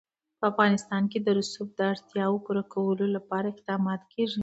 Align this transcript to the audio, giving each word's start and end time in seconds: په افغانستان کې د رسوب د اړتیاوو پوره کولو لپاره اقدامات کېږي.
په 0.39 0.43
افغانستان 0.51 1.03
کې 1.11 1.19
د 1.21 1.27
رسوب 1.39 1.69
د 1.77 1.81
اړتیاوو 1.91 2.43
پوره 2.45 2.63
کولو 2.73 3.05
لپاره 3.15 3.47
اقدامات 3.49 4.01
کېږي. 4.13 4.39